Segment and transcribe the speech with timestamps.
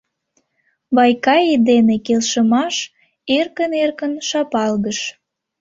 [0.95, 2.75] Вайкаи дене келшымаш
[3.37, 4.99] эркын-эркын шапалгыш.